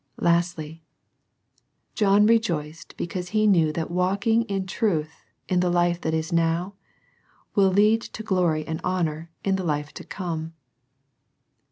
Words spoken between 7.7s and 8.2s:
lead